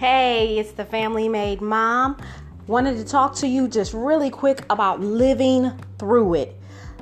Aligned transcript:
Hey, 0.00 0.58
it's 0.58 0.72
the 0.72 0.86
Family 0.86 1.28
Made 1.28 1.60
Mom. 1.60 2.16
Wanted 2.66 2.96
to 2.96 3.04
talk 3.04 3.34
to 3.34 3.46
you 3.46 3.68
just 3.68 3.92
really 3.92 4.30
quick 4.30 4.64
about 4.70 5.00
living 5.00 5.72
through 5.98 6.36
it. 6.36 6.58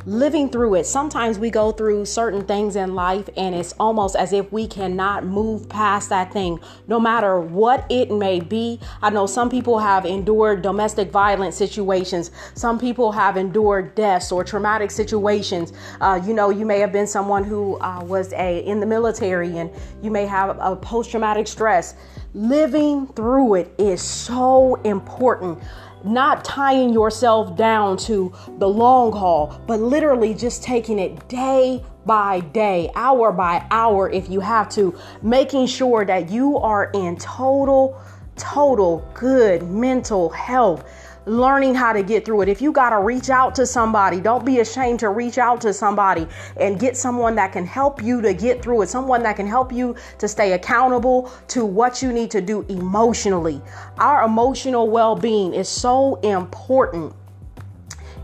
Living 0.09 0.49
through 0.49 0.77
it. 0.77 0.87
Sometimes 0.87 1.39
we 1.39 1.51
go 1.51 1.71
through 1.71 2.07
certain 2.07 2.43
things 2.47 2.77
in 2.77 2.95
life 2.95 3.29
and 3.37 3.55
it's 3.55 3.75
almost 3.79 4.17
as 4.17 4.33
if 4.33 4.51
we 4.51 4.67
cannot 4.67 5.27
move 5.27 5.69
past 5.69 6.09
that 6.09 6.33
thing, 6.33 6.59
no 6.87 6.99
matter 6.99 7.39
what 7.39 7.85
it 7.91 8.11
may 8.11 8.41
be. 8.41 8.81
I 9.03 9.11
know 9.11 9.27
some 9.27 9.51
people 9.51 9.79
have 9.79 10.07
endured 10.07 10.63
domestic 10.63 11.11
violence 11.11 11.57
situations, 11.57 12.31
some 12.55 12.79
people 12.79 13.13
have 13.13 13.37
endured 13.37 13.95
deaths 13.95 14.33
or 14.33 14.45
traumatic 14.45 14.91
situations. 14.91 15.75
Uh, 16.01 16.19
you 16.25 16.33
know, 16.33 16.49
you 16.49 16.65
may 16.65 16.79
have 16.79 16.91
been 16.91 17.07
someone 17.07 17.45
who 17.45 17.79
uh, 17.81 18.03
was 18.03 18.33
a 18.33 18.61
in 18.61 18.81
the 18.81 18.87
military 18.87 19.59
and 19.59 19.71
you 20.03 20.11
may 20.11 20.25
have 20.25 20.57
a 20.59 20.75
post 20.75 21.11
traumatic 21.11 21.47
stress 21.47 21.97
living 22.35 23.07
through 23.09 23.55
it 23.55 23.75
is 23.79 24.03
so 24.03 24.77
important. 24.83 25.59
Not 26.05 26.45
tying 26.45 26.93
yourself 26.93 27.57
down 27.57 27.97
to 27.99 28.33
the 28.59 28.69
long 28.69 29.13
haul, 29.13 29.61
but 29.67 29.81
literally 29.81 30.35
just 30.35 30.63
taking 30.63 30.99
it 30.99 31.29
day 31.29 31.83
by 32.07 32.41
day, 32.41 32.91
hour 32.95 33.33
by 33.33 33.67
hour, 33.71 34.09
if 34.11 34.31
you 34.31 34.41
have 34.41 34.69
to, 34.71 34.99
making 35.23 35.67
sure 35.67 36.05
that 36.05 36.31
you 36.31 36.57
are 36.59 36.91
in 36.95 37.17
total, 37.17 38.01
total 38.37 39.07
good 39.15 39.63
mental 39.69 40.31
health 40.31 40.85
learning 41.29 41.75
how 41.75 41.93
to 41.93 42.03
get 42.03 42.25
through 42.25 42.43
it. 42.43 42.49
If 42.49 42.63
you 42.63 42.73
got 42.73 42.91
to 42.91 43.01
reach 43.01 43.31
out 43.31 43.55
to 43.57 43.67
somebody, 43.67 44.21
don't 44.21 44.45
be 44.45 44.61
ashamed 44.61 45.01
to 45.01 45.11
reach 45.11 45.39
out 45.39 45.61
to 45.63 45.73
somebody 45.73 46.27
and 46.57 46.81
get 46.81 46.97
someone 46.97 47.35
that 47.37 47.53
can 47.53 47.67
help 47.67 48.03
you 48.03 48.21
to 48.23 48.33
get 48.33 48.63
through 48.63 48.83
it, 48.83 48.89
someone 48.89 49.23
that 49.23 49.37
can 49.37 49.47
help 49.47 49.73
you 49.73 49.95
to 50.19 50.29
stay 50.29 50.53
accountable 50.53 51.31
to 51.49 51.65
what 51.65 52.03
you 52.03 52.13
need 52.13 52.31
to 52.31 52.41
do 52.41 52.65
emotionally. 52.69 53.61
Our 53.99 54.25
emotional 54.25 54.89
well 54.89 55.15
being 55.15 55.55
is 55.55 55.69
so 55.69 56.17
important 56.17 57.15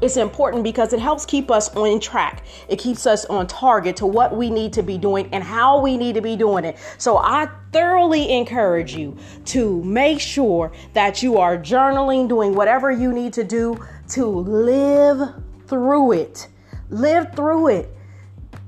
it's 0.05 0.19
important 0.19 0.63
because 0.63 0.93
it 0.93 1.01
helps 1.01 1.25
keep 1.25 1.51
us 1.51 1.75
on 1.75 1.99
track. 1.99 2.45
It 2.69 2.79
keeps 2.79 3.07
us 3.07 3.25
on 3.25 3.47
target 3.47 3.97
to 3.97 4.07
what 4.07 4.37
we 4.37 4.51
need 4.51 4.75
to 4.75 4.83
be 4.83 4.99
doing 4.99 5.31
and 5.33 5.43
how 5.43 5.81
we 5.81 5.97
need 5.97 6.15
to 6.17 6.21
be 6.21 6.37
doing 6.37 6.67
it. 6.67 6.77
So 6.99 7.17
I 7.17 7.49
thoroughly 7.73 8.31
encourage 8.31 8.95
you 8.95 9.17
to 9.47 9.83
make 9.83 10.21
sure 10.21 10.73
that 10.93 11.23
you 11.23 11.39
are 11.39 11.57
journaling, 11.57 12.29
doing 12.29 12.55
whatever 12.55 12.91
you 12.93 13.15
need 13.15 13.33
to 13.33 13.45
do 13.45 13.83
to 14.11 14.27
live 14.27 15.35
through 15.67 16.13
it. 16.13 16.49
Live 16.91 17.35
through 17.35 17.69
it 17.69 17.91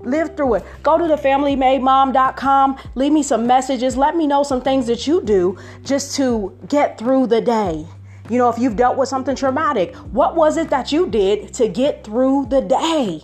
live 0.01 0.37
through 0.37 0.55
it. 0.55 0.65
Go 0.85 0.99
to 0.99 1.05
thefamilymademom.com, 1.05 2.79
leave 2.95 3.13
me 3.13 3.25
some 3.25 3.45
messages, 3.47 3.97
let 3.97 4.15
me 4.15 4.27
know 4.27 4.45
some 4.45 4.61
things 4.61 4.87
that 4.87 5.07
you 5.07 5.21
do 5.21 5.59
just 5.83 6.15
to 6.17 6.57
get 6.69 6.97
through 6.97 7.27
the 7.27 7.41
day. 7.41 7.87
You 8.29 8.39
know, 8.39 8.49
if 8.49 8.59
you've 8.59 8.77
dealt 8.77 8.97
with 8.97 9.09
something 9.09 9.37
traumatic, 9.37 9.95
what 9.95 10.35
was 10.35 10.57
it 10.57 10.71
that 10.71 10.91
you 10.91 11.09
did 11.09 11.55
to 11.55 11.69
get 11.69 12.05
through 12.05 12.47
the 12.47 12.61
day? 12.61 13.23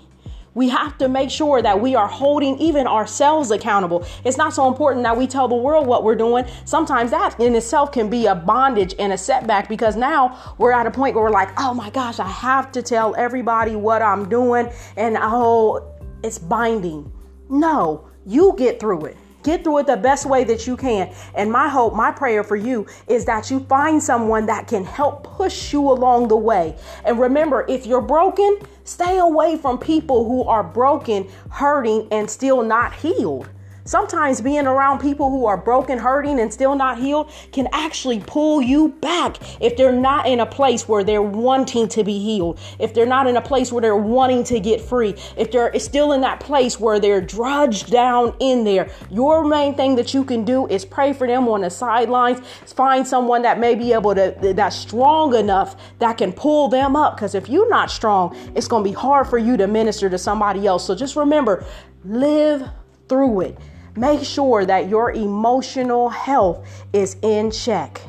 We 0.55 0.69
have 0.69 0.99
to 0.99 1.09
make 1.09 1.31
sure 1.31 1.63
that 1.63 1.81
we 1.81 1.95
are 1.95 2.07
holding 2.07 2.59
even 2.59 2.87
ourselves 2.87 3.51
accountable. 3.51 4.07
It's 4.25 4.37
not 4.37 4.53
so 4.53 4.69
important 4.69 5.03
that 5.05 5.17
we 5.17 5.27
tell 5.27 5.49
the 5.49 5.57
world 5.57 5.87
what 5.87 6.05
we're 6.05 6.15
doing. 6.15 6.45
Sometimes 6.67 7.11
that 7.11 7.41
in 7.41 7.55
itself 7.55 7.91
can 7.91 8.11
be 8.11 8.27
a 8.27 8.35
bondage 8.35 8.95
and 8.99 9.13
a 9.13 9.19
setback 9.19 9.69
because 9.69 9.97
now 9.97 10.55
we're 10.59 10.73
at 10.73 10.87
a 10.87 10.91
point 10.91 11.15
where 11.15 11.25
we're 11.25 11.31
like, 11.31 11.49
oh 11.59 11.73
my 11.73 11.89
gosh, 11.91 12.21
I 12.21 12.29
have 12.29 12.71
to 12.73 12.83
tell 12.83 13.15
everybody 13.17 13.77
what 13.77 14.03
I'm 14.03 14.29
doing 14.29 14.71
and 14.97 15.17
oh, 15.19 15.91
it's 16.23 16.39
binding. 16.39 17.11
No, 17.49 18.09
you 18.27 18.55
get 18.59 18.79
through 18.79 19.07
it. 19.07 19.17
Get 19.43 19.65
through 19.65 19.79
it 19.79 19.87
the 19.87 19.97
best 19.97 20.27
way 20.27 20.45
that 20.45 20.67
you 20.67 20.77
can. 20.77 21.13
And 21.35 21.51
my 21.51 21.69
hope, 21.69 21.95
my 21.95 22.13
prayer 22.13 22.45
for 22.45 22.57
you 22.57 22.87
is 23.09 23.25
that 23.27 23.51
you 23.51 23.61
find 23.61 24.03
someone 24.03 24.47
that 24.47 24.69
can 24.69 24.85
help 24.85 25.25
push 25.25 25.73
you 25.73 25.91
along 25.91 26.29
the 26.29 26.37
way. 26.37 26.77
And 27.05 27.19
remember, 27.19 27.65
if 27.69 27.87
you're 27.87 28.01
broken, 28.01 28.59
stay 28.85 29.19
away 29.19 29.57
from 29.57 29.79
people 29.79 30.25
who 30.25 30.45
are 30.45 30.63
broken, 30.63 31.29
hurting, 31.51 32.09
and 32.13 32.31
still 32.31 32.63
not 32.63 32.95
healed. 32.95 33.49
Sometimes 33.85 34.41
being 34.41 34.67
around 34.67 35.01
people 35.01 35.31
who 35.31 35.47
are 35.47 35.57
broken, 35.57 35.99
hurting, 35.99 36.39
and 36.39 36.53
still 36.53 36.77
not 36.77 36.99
healed 36.99 37.31
can 37.51 37.69
actually 37.73 38.21
pull 38.21 38.63
you 38.63 38.91
back 39.01 39.39
if 39.61 39.77
they're 39.77 39.91
not 39.91 40.27
in 40.27 40.41
a 40.41 40.47
place 40.47 40.89
where 40.89 41.03
they're 41.03 41.23
wanting 41.23 41.89
to 41.89 42.05
be 42.05 42.19
healed, 42.19 42.61
if 42.79 42.95
they're 42.95 43.07
not 43.07 43.27
in 43.27 43.37
a 43.37 43.43
place 43.43 43.73
where 43.73 43.83
they're 43.83 43.97
wanting 43.97 44.45
to 44.45 44.61
get 44.61 44.81
free, 44.81 45.15
if 45.37 45.51
they're 45.51 45.77
still 45.81 46.13
in 46.13 46.21
that 46.21 46.39
place 46.39 46.79
where 46.79 47.01
they're 47.01 47.21
drudged 47.21 47.91
down 47.91 48.35
in 48.39 48.63
there. 48.65 48.89
Your 49.11 49.45
main 49.45 49.75
thing 49.75 49.97
that 49.97 50.15
you 50.15 50.25
can 50.25 50.45
do 50.45 50.67
is 50.69 50.85
pray 50.85 51.13
for 51.13 51.27
them 51.27 51.49
on 51.49 51.63
the 51.63 51.71
sidelines, 51.71 52.41
find 52.73 53.07
someone 53.07 53.43
that 53.43 53.59
may 53.59 53.75
be 53.75 53.93
able 53.93 54.15
to, 54.15 54.37
that's 54.55 54.77
strong 54.77 55.35
enough 55.35 55.77
that 55.99 56.19
can 56.19 56.33
pull 56.33 56.69
them 56.69 56.95
up. 56.95 57.17
Because 57.17 57.35
if 57.35 57.49
you're 57.49 57.69
not 57.69 57.91
strong, 57.91 58.37
it's 58.55 58.69
going 58.69 58.85
to 58.85 58.91
be 58.91 58.95
hard 58.95 59.27
for 59.27 59.39
you 59.39 59.57
to 59.57 59.67
minister 59.67 60.09
to 60.09 60.19
somebody 60.19 60.67
else. 60.67 60.87
So 60.87 60.95
just 60.95 61.17
remember, 61.17 61.65
live 62.05 62.69
through 63.09 63.41
it. 63.41 63.59
Make 63.97 64.25
sure 64.25 64.65
that 64.65 64.89
your 64.89 65.13
emotional 65.13 66.09
health 66.09 66.67
is 66.95 67.17
in 67.21 67.51
check. 67.51 68.01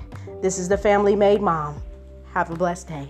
This 0.42 0.58
is 0.58 0.70
the 0.70 0.78
Family 0.78 1.14
Made 1.14 1.42
Mom. 1.42 1.82
Have 2.34 2.50
a 2.50 2.56
blessed 2.56 2.88
day. 2.88 3.08